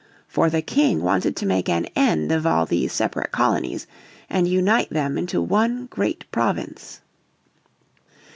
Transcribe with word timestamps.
For 0.27 0.49
the 0.49 0.63
King 0.63 1.03
wanted 1.03 1.35
to 1.35 1.45
make 1.45 1.69
an 1.69 1.85
end 1.95 2.31
of 2.31 2.47
all 2.47 2.65
these 2.65 2.91
separate 2.91 3.31
colonies 3.31 3.85
and 4.31 4.47
unite 4.47 4.89
them 4.89 5.15
into 5.15 5.39
one 5.43 5.85
great 5.91 6.25
province. 6.31 7.01